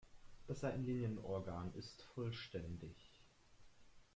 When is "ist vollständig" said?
1.75-2.95